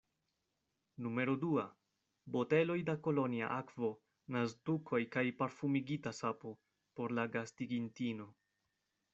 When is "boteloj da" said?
2.37-2.95